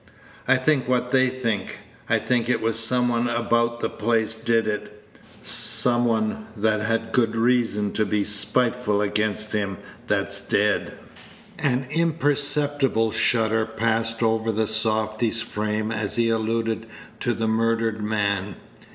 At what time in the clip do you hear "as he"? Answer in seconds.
15.91-16.29